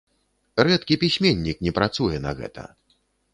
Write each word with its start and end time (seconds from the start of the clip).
Рэдкі 0.67 0.97
пісьменнік 1.03 1.61
не 1.67 1.75
працуе 1.77 2.17
на 2.25 2.31
гэта. 2.41 2.65